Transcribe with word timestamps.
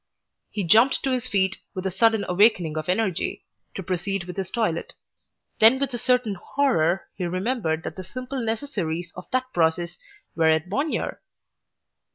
He 0.49 0.63
jumped 0.63 1.03
to 1.03 1.11
his 1.11 1.27
feet 1.27 1.57
with 1.75 1.85
a 1.85 1.91
sudden 1.91 2.25
awakening 2.27 2.75
of 2.75 2.89
energy, 2.89 3.45
to 3.75 3.83
proceed 3.83 4.23
with 4.23 4.35
his 4.35 4.49
toilet. 4.49 4.95
Then 5.59 5.77
with 5.79 5.93
a 5.93 5.99
certain 5.99 6.33
horror 6.43 7.07
he 7.13 7.25
remembered 7.25 7.83
that 7.83 7.97
the 7.97 8.03
simple 8.03 8.41
necessaries 8.43 9.13
of 9.15 9.29
that 9.29 9.53
process 9.53 9.99
were 10.35 10.47
at 10.47 10.67
Bognor! 10.71 11.21